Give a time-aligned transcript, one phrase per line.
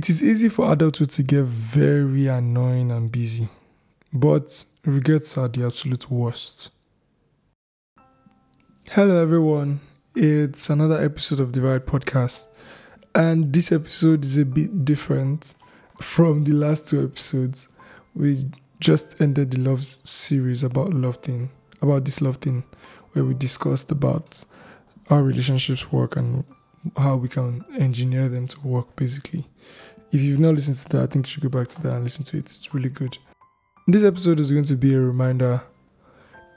[0.00, 3.48] It is easy for adulthood to get very annoying and busy,
[4.10, 6.70] but regrets are the absolute worst.
[8.92, 9.80] Hello, everyone.
[10.16, 12.46] It's another episode of the Right Podcast,
[13.14, 15.54] and this episode is a bit different
[16.00, 17.68] from the last two episodes.
[18.14, 18.46] We
[18.78, 21.50] just ended the love series about love thing,
[21.82, 22.64] about this love thing,
[23.12, 24.46] where we discussed about
[25.10, 26.44] how relationships work and
[26.96, 29.46] how we can engineer them to work basically.
[30.12, 32.04] If you've not listened to that, I think you should go back to that and
[32.04, 32.46] listen to it.
[32.46, 33.16] It's really good.
[33.86, 35.62] This episode is going to be a reminder,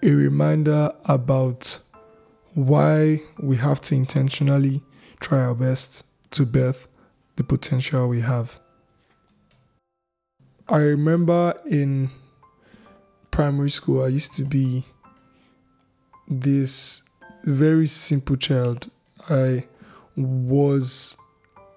[0.02, 1.80] a reminder about
[2.54, 4.82] why we have to intentionally
[5.20, 6.88] try our best to birth
[7.36, 8.60] the potential we have.
[10.68, 12.10] I remember in
[13.32, 14.86] primary school, I used to be
[16.28, 17.04] this
[17.44, 18.90] very simple child.
[19.30, 19.66] I
[20.16, 21.18] was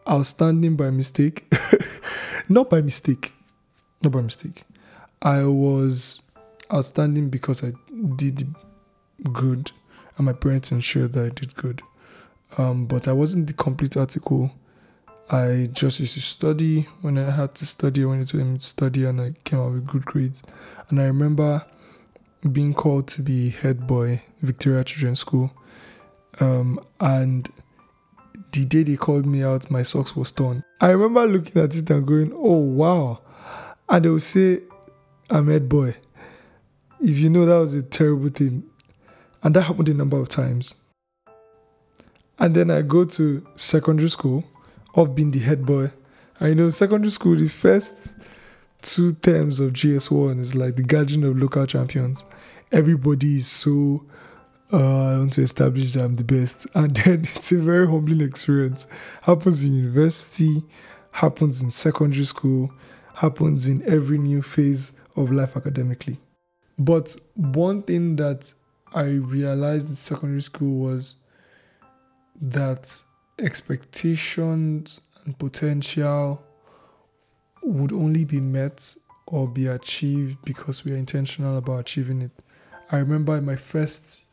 [0.09, 1.53] outstanding by mistake.
[2.49, 3.33] not by mistake.
[4.03, 4.63] Not by mistake.
[5.23, 6.23] I was
[6.73, 7.73] outstanding because I
[8.17, 8.55] did
[9.33, 9.73] good
[10.17, 11.83] and my parents ensured that I did good.
[12.59, 14.53] Um, but I wasn't the complete article.
[15.31, 18.03] I just used to study when I had to study.
[18.03, 20.43] I wanted to study and I came out with good grades.
[20.89, 21.65] And I remember
[22.53, 25.53] being called to be head boy, Victoria Children's School.
[26.39, 27.49] Um, and
[28.57, 30.65] the day they called me out, my socks was torn.
[30.81, 33.21] I remember looking at it and going, oh wow.
[33.89, 34.63] And they would say,
[35.31, 35.97] I'm head boy.
[37.01, 38.65] If you know that was a terrible thing.
[39.43, 40.75] And that happened a number of times.
[42.39, 44.45] And then I go to secondary school
[44.95, 45.93] of being the head boy.
[46.41, 48.15] I know secondary school, the first
[48.83, 52.25] two terms of JS1 is like the gathering of local champions.
[52.73, 54.05] Everybody is so
[54.73, 56.67] uh, I want to establish that I'm the best.
[56.75, 58.87] And then it's a very humbling experience.
[59.23, 60.63] Happens in university,
[61.13, 62.73] happens in secondary school,
[63.15, 66.19] happens in every new phase of life academically.
[66.79, 68.53] But one thing that
[68.93, 71.17] I realized in secondary school was
[72.41, 73.03] that
[73.39, 76.43] expectations and potential
[77.63, 78.95] would only be met
[79.27, 82.31] or be achieved because we are intentional about achieving it.
[82.93, 84.26] I remember in my first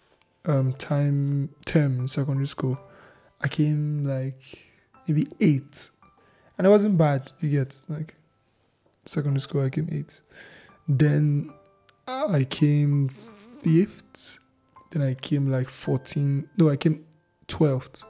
[0.46, 2.78] um, time term in secondary school,
[3.42, 4.72] I came like
[5.08, 5.90] maybe eight,
[6.58, 7.32] and it wasn't bad.
[7.40, 8.16] You get like
[9.06, 10.22] secondary school, I came eight.
[10.88, 11.52] Then
[12.08, 14.40] I came fifth.
[14.92, 16.50] Then I came like fourteen.
[16.58, 17.06] No, I came
[17.48, 18.04] twelfth.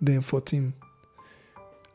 [0.00, 0.74] Then fourteen.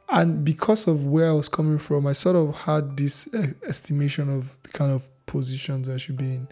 [0.07, 3.27] And because of where I was coming from, I sort of had this
[3.63, 6.47] estimation of the kind of positions I should be in.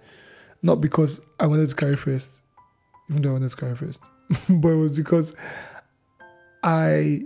[0.64, 2.42] Not because I wanted to carry first,
[3.10, 4.04] even though I wanted carry first,
[4.50, 5.36] but it was because
[6.64, 7.24] I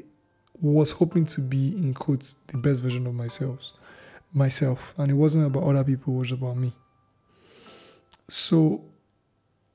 [0.60, 3.72] was hoping to be in quotes the best version of myself,
[4.34, 6.74] myself, and it wasn't about other people; it was about me.
[8.30, 8.84] So,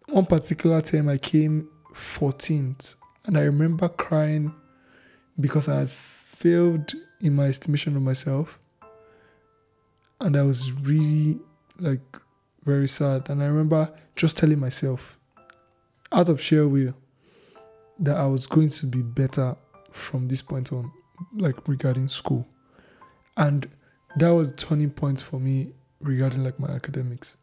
[0.08, 4.52] one particular time I came 14th, and I remember crying
[5.38, 8.58] because I had failed in my estimation of myself,
[10.20, 11.38] and I was really
[11.78, 12.16] like
[12.64, 13.28] very sad.
[13.30, 15.18] And I remember just telling myself,
[16.12, 16.94] out of sheer will
[17.98, 19.56] that I was going to be better
[19.90, 20.90] from this point on,
[21.36, 22.46] like regarding school.
[23.36, 23.68] And
[24.16, 27.36] that was turning point for me regarding like my academics.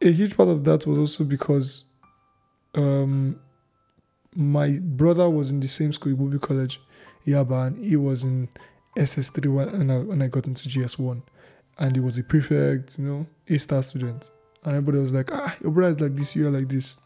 [0.00, 1.84] A huge part of that was also because
[2.74, 3.38] um,
[4.34, 6.80] my brother was in the same school, Igbobi College,
[7.26, 8.48] Yaba, and he was in
[8.96, 11.22] SS3 when I, when I got into JS1.
[11.78, 14.30] And he was a prefect, you know, A star student.
[14.64, 16.96] And everybody was like, ah, your brother is like this, you are like this.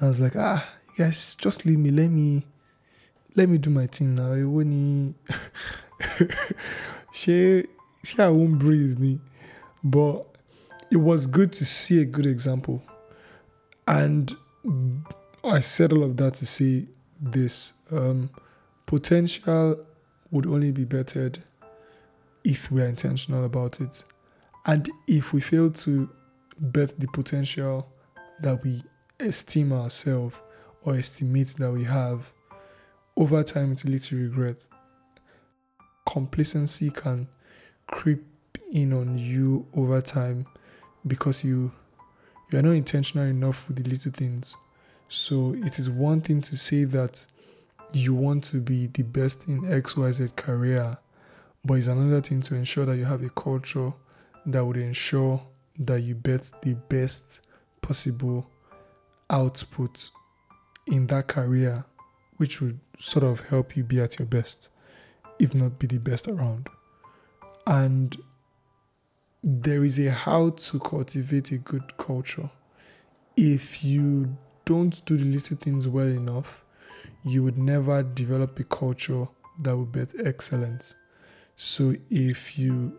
[0.00, 1.90] I was like, ah, you guys, just leave me.
[1.90, 2.44] Let me,
[3.36, 4.32] let me do my thing now.
[4.48, 5.14] When he,
[7.12, 7.66] she,
[8.02, 9.20] she, I won't breathe me,
[9.84, 10.26] but
[10.90, 12.82] it was good to see a good example,
[13.86, 14.34] and
[15.44, 16.86] I said all of that to say
[17.20, 18.28] this: um,
[18.86, 19.86] potential
[20.32, 21.38] would only be bettered
[22.42, 24.02] if we are intentional about it.
[24.64, 26.08] And if we fail to
[26.58, 27.88] bet the potential
[28.40, 28.82] that we
[29.18, 30.36] esteem ourselves
[30.82, 32.32] or estimate that we have,
[33.16, 34.66] over time it leads to regret.
[36.06, 37.28] Complacency can
[37.86, 38.24] creep
[38.72, 40.46] in on you over time
[41.06, 41.72] because you
[42.50, 44.54] you are not intentional enough with the little things.
[45.08, 47.26] So it is one thing to say that
[47.92, 50.98] you want to be the best in XYZ career,
[51.64, 53.92] but it's another thing to ensure that you have a culture
[54.46, 55.42] that would ensure
[55.78, 57.40] that you get the best
[57.80, 58.46] possible
[59.30, 60.10] output
[60.86, 61.84] in that career,
[62.36, 64.70] which would sort of help you be at your best.
[65.42, 66.68] if not be the best around.
[67.66, 68.16] And
[69.42, 72.48] there is a how to cultivate a good culture.
[73.36, 76.64] If you don't do the little things well enough,
[77.24, 79.26] you would never develop a culture
[79.60, 80.94] that would be excellence.
[81.56, 82.98] So if you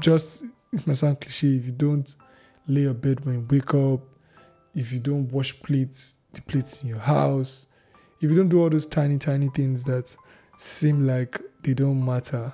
[0.00, 0.42] just
[0.72, 2.14] it might sound cliche, if you don't
[2.66, 4.00] lay your bed when you wake up,
[4.74, 7.68] if you don't wash plates, the plates in your house,
[8.20, 10.16] if you don't do all those tiny, tiny things that
[10.56, 12.52] seem like they don't matter,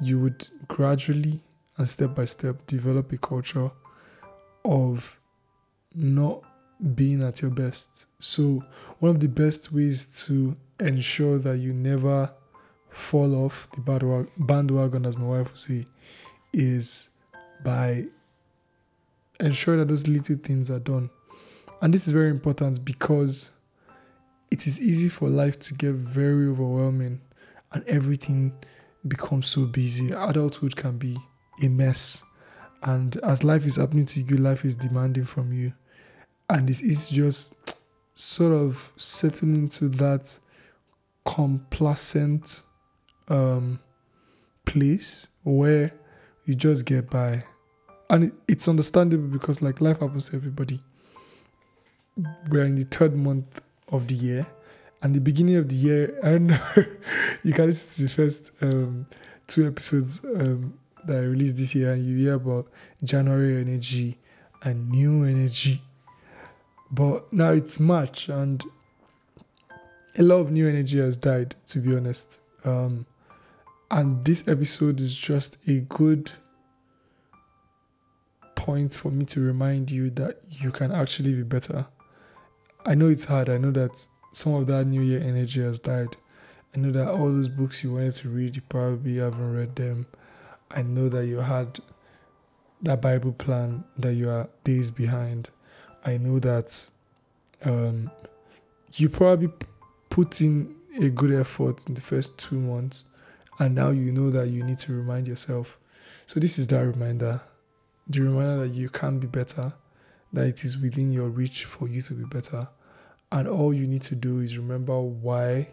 [0.00, 1.42] you would gradually
[1.76, 3.70] and step by step develop a culture
[4.64, 5.18] of
[5.94, 6.42] not
[6.94, 8.06] being at your best.
[8.18, 8.64] So,
[8.98, 12.30] one of the best ways to ensure that you never
[12.88, 15.86] fall off the bandwagon, as my wife would say,
[16.52, 17.10] is
[17.64, 18.04] by
[19.40, 21.10] ensuring that those little things are done.
[21.80, 23.52] And this is very important because
[24.50, 27.20] it is easy for life to get very overwhelming
[27.72, 28.52] and everything
[29.08, 30.12] becomes so busy.
[30.12, 31.18] Adulthood can be
[31.62, 32.22] a mess.
[32.82, 35.72] And as life is happening to you, life is demanding from you.
[36.48, 37.54] And it's, it's just
[38.14, 40.38] sort of settling into that
[41.24, 42.62] complacent
[43.28, 43.80] um,
[44.66, 45.92] place where
[46.44, 47.44] you just get by.
[48.10, 50.80] And it's understandable because, like, life happens to everybody.
[52.50, 54.46] We're in the third month of the year
[55.02, 56.50] and the beginning of the year, and
[57.42, 59.06] you can listen to the first um,
[59.46, 62.68] two episodes um, that I released this year, and you hear about
[63.02, 64.18] January energy
[64.62, 65.82] and new energy.
[66.90, 68.62] But now it's March, and
[70.16, 72.40] a lot of new energy has died, to be honest.
[72.64, 73.06] Um,
[73.92, 76.32] and this episode is just a good
[78.54, 81.86] point for me to remind you that you can actually be better.
[82.86, 83.50] I know it's hard.
[83.50, 86.16] I know that some of that New Year energy has died.
[86.74, 90.06] I know that all those books you wanted to read, you probably haven't read them.
[90.70, 91.78] I know that you had
[92.80, 95.50] that Bible plan that you are days behind.
[96.02, 96.88] I know that
[97.62, 98.10] um,
[98.94, 99.50] you probably
[100.08, 103.04] put in a good effort in the first two months,
[103.58, 105.78] and now you know that you need to remind yourself.
[106.26, 107.40] So, this is that reminder
[108.08, 109.74] the reminder that you can be better,
[110.32, 112.68] that it is within your reach for you to be better
[113.32, 115.68] and all you need to do is remember why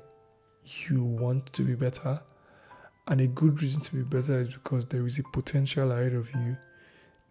[0.88, 2.22] you want to be better.
[3.06, 6.34] And a good reason to be better is because there is a potential ahead of
[6.34, 6.56] you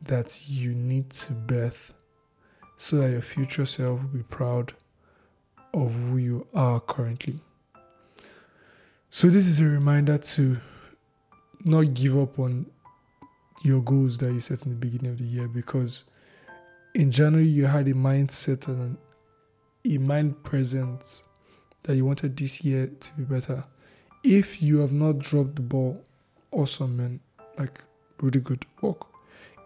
[0.03, 1.95] that you need to birth
[2.77, 4.75] so that your future self will be proud
[5.73, 7.41] of who you are currently.
[9.11, 10.59] So, this is a reminder to
[11.65, 12.67] not give up on
[13.63, 16.05] your goals that you set in the beginning of the year because
[16.95, 18.99] in January you had a mindset and
[19.87, 21.25] a mind presence
[21.85, 23.65] that you wanted this year to be better.
[24.23, 26.05] If you have not dropped the ball,
[26.53, 27.21] awesome, man.
[27.59, 27.81] Like,
[28.21, 29.07] really good work.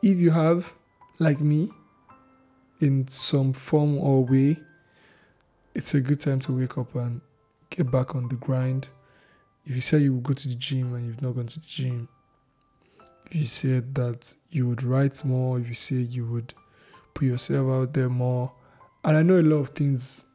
[0.03, 0.73] If you have,
[1.19, 1.69] like me,
[2.81, 4.57] in some form or way,
[5.75, 7.21] it's a good time to wake up and
[7.71, 8.89] get back on the grind.
[9.65, 11.67] If you say you will go to the gym and you've not gone to the
[11.67, 12.09] gym,
[13.27, 16.53] if you said that you would write more, if you say you would
[17.15, 18.53] put yourself out there more,
[19.05, 20.27] and I know a lot of things,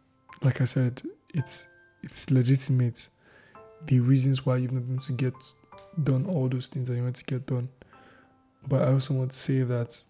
[0.42, 1.02] like I said,
[1.34, 1.68] it's
[2.04, 3.10] it's legitimate.
[3.86, 5.34] The reasons why you've not been able to get
[6.04, 7.70] done all those things that you want to get done.
[8.68, 10.02] But I also want to say that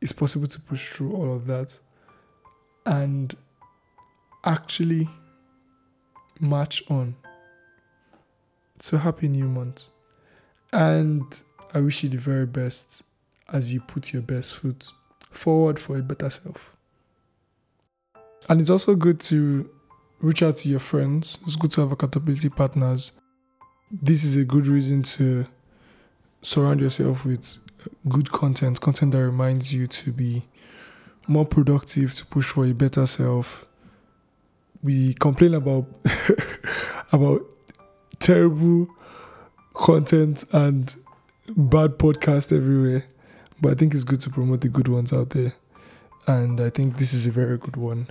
[0.00, 1.78] it's possible to push through all of that
[2.86, 3.34] and
[4.44, 5.08] actually
[6.40, 7.14] march on.
[8.80, 9.88] So happy new month.
[10.72, 11.40] And
[11.74, 13.02] I wish you the very best
[13.52, 14.88] as you put your best foot
[15.30, 16.76] forward for a better self.
[18.48, 19.68] And it's also good to
[20.20, 21.38] reach out to your friends.
[21.42, 23.12] It's good to have accountability partners.
[23.90, 25.46] This is a good reason to
[26.42, 27.58] surround yourself with
[28.08, 30.44] good content, content that reminds you to be
[31.26, 33.66] more productive, to push for a better self.
[34.82, 35.86] We complain about
[37.12, 37.42] about
[38.28, 38.86] terrible
[39.72, 40.94] content and
[41.56, 43.06] bad podcast everywhere,
[43.58, 45.54] but I think it's good to promote the good ones out there.
[46.26, 48.08] And I think this is a very good one.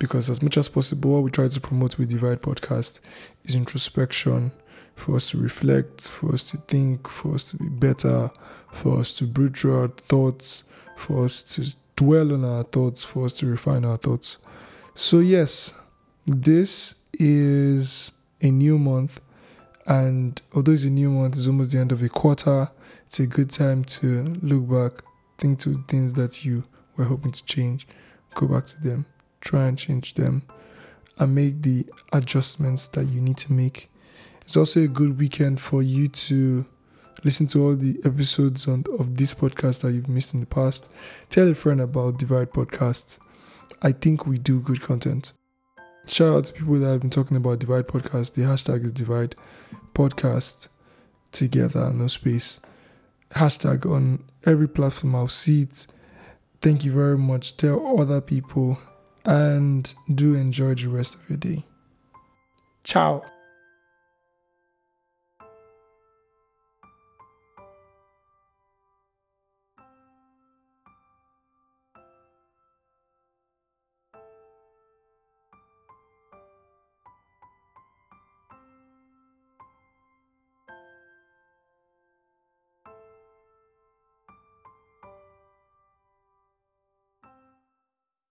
[0.00, 2.98] Because as much as possible what we try to promote with divide podcast
[3.44, 4.50] is introspection
[4.96, 8.32] for us to reflect for us to think for us to be better
[8.72, 10.64] for us to breathe through our thoughts
[10.96, 14.38] for us to dwell on our thoughts for us to refine our thoughts.
[14.96, 15.74] So yes
[16.26, 19.20] this is a new month
[19.86, 22.70] and although it's a new month it's almost the end of a quarter
[23.06, 25.04] it's a good time to look back
[25.38, 26.64] think to things that you
[26.96, 27.86] were hoping to change
[28.34, 29.04] go back to them
[29.44, 30.42] try and change them,
[31.18, 33.90] and make the adjustments that you need to make.
[34.42, 36.66] It's also a good weekend for you to
[37.22, 40.88] listen to all the episodes on, of this podcast that you've missed in the past.
[41.30, 43.18] Tell a friend about Divide Podcast.
[43.80, 45.32] I think we do good content.
[46.06, 48.34] Shout out to people that have been talking about Divide Podcast.
[48.34, 49.36] The hashtag is Divide
[49.94, 50.68] Podcast
[51.32, 52.60] together, no space.
[53.32, 55.16] Hashtag on every platform.
[55.16, 55.28] I'll.
[56.60, 57.56] Thank you very much.
[57.56, 58.78] Tell other people
[59.24, 61.64] and do enjoy the rest of your day.
[62.84, 63.22] Ciao.